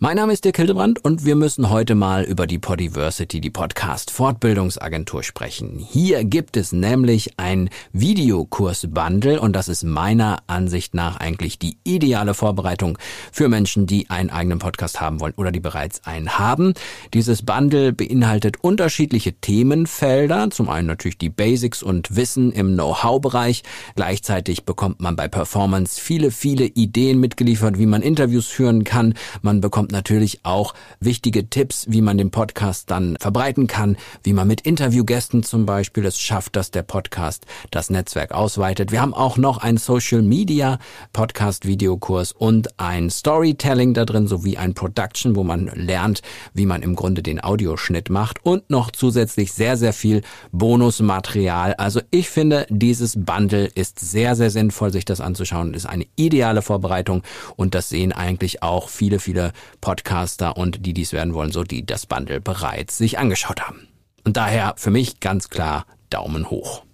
Mein 0.00 0.14
Name 0.14 0.32
ist 0.32 0.44
Dirk 0.44 0.58
Hildebrand 0.58 1.04
und 1.04 1.24
wir 1.24 1.34
müssen 1.34 1.70
heute 1.70 1.96
mal 1.96 2.22
über 2.22 2.46
die 2.46 2.60
Podiversity, 2.60 3.40
die 3.40 3.50
Podcast 3.50 4.12
Fortbildungsagentur 4.12 5.24
sprechen. 5.24 5.84
Hier 5.90 6.22
gibt 6.22 6.56
es 6.56 6.70
nämlich 6.70 7.36
ein 7.36 7.68
Videokurs-Bundle 7.92 9.40
und 9.40 9.56
das 9.56 9.66
ist 9.66 9.82
meiner 9.82 10.38
Ansicht 10.46 10.94
nach 10.94 11.16
eigentlich 11.16 11.58
die 11.58 11.78
ideale 11.82 12.34
Vorbereitung 12.34 12.96
für 13.32 13.48
Menschen, 13.48 13.88
die 13.88 14.08
einen 14.08 14.30
eigenen 14.30 14.60
Podcast 14.60 15.00
haben 15.00 15.18
wollen 15.18 15.34
oder 15.36 15.50
die 15.50 15.58
bereits 15.58 16.06
einen 16.06 16.38
haben. 16.38 16.74
Dieses 17.12 17.42
Bundle 17.42 17.92
beinhaltet 17.92 18.62
unterschiedliche 18.62 19.32
Themenfelder. 19.32 20.50
Zum 20.50 20.68
einen 20.68 20.86
natürlich 20.86 21.18
die 21.18 21.28
Basics 21.28 21.82
und 21.82 22.14
Wissen 22.14 22.52
im 22.52 22.74
Know-how-Bereich. 22.74 23.64
Gleichzeitig 23.96 24.64
bekommt 24.64 25.00
man 25.00 25.16
bei 25.16 25.26
Performance 25.26 26.00
viele, 26.00 26.30
viele 26.30 26.66
Ideen 26.66 27.18
mitgeliefert, 27.18 27.80
wie 27.80 27.86
man 27.86 28.02
Interviews 28.02 28.46
führen 28.46 28.84
kann. 28.84 29.14
Man 29.42 29.60
bekommt 29.60 29.87
bekommt 29.88 29.92
natürlich 29.92 30.40
auch 30.44 30.74
wichtige 31.00 31.48
Tipps, 31.48 31.86
wie 31.88 32.02
man 32.02 32.18
den 32.18 32.30
Podcast 32.30 32.90
dann 32.90 33.16
verbreiten 33.20 33.66
kann, 33.66 33.96
wie 34.22 34.32
man 34.32 34.46
mit 34.46 34.60
Interviewgästen 34.60 35.42
zum 35.42 35.66
Beispiel 35.66 36.04
es 36.04 36.18
schafft, 36.18 36.56
dass 36.56 36.70
der 36.70 36.82
Podcast 36.82 37.46
das 37.70 37.90
Netzwerk 37.90 38.32
ausweitet. 38.32 38.92
Wir 38.92 39.00
haben 39.00 39.14
auch 39.14 39.38
noch 39.38 39.58
einen 39.58 39.78
Social 39.78 40.22
Media 40.22 40.78
Podcast 41.12 41.66
Videokurs 41.66 42.32
und 42.32 42.78
ein 42.78 43.10
Storytelling 43.10 43.94
da 43.94 44.04
drin 44.04 44.26
sowie 44.26 44.58
ein 44.58 44.74
Production, 44.74 45.36
wo 45.36 45.44
man 45.44 45.70
lernt, 45.74 46.20
wie 46.52 46.66
man 46.66 46.82
im 46.82 46.94
Grunde 46.94 47.22
den 47.22 47.42
Audioschnitt 47.42 48.10
macht 48.10 48.44
und 48.44 48.68
noch 48.70 48.90
zusätzlich 48.90 49.52
sehr, 49.52 49.76
sehr 49.76 49.92
viel 49.92 50.22
Bonusmaterial. 50.52 51.74
Also 51.74 52.00
ich 52.10 52.28
finde, 52.28 52.66
dieses 52.68 53.14
Bundle 53.16 53.66
ist 53.66 54.00
sehr, 54.00 54.36
sehr 54.36 54.50
sinnvoll, 54.50 54.92
sich 54.92 55.04
das 55.04 55.20
anzuschauen. 55.20 55.74
Ist 55.74 55.86
eine 55.86 56.06
ideale 56.16 56.62
Vorbereitung 56.62 57.22
und 57.56 57.74
das 57.74 57.88
sehen 57.88 58.12
eigentlich 58.12 58.62
auch 58.62 58.88
viele, 58.88 59.18
viele 59.18 59.52
Podcaster 59.80 60.56
und 60.56 60.84
die 60.86 60.94
dies 60.94 61.12
werden 61.12 61.34
wollen, 61.34 61.52
so 61.52 61.64
die 61.64 61.84
das 61.84 62.06
Bundle 62.06 62.40
bereits 62.40 62.98
sich 62.98 63.18
angeschaut 63.18 63.62
haben. 63.62 63.88
Und 64.24 64.36
daher 64.36 64.74
für 64.76 64.90
mich 64.90 65.20
ganz 65.20 65.48
klar 65.48 65.86
Daumen 66.10 66.50
hoch. 66.50 66.84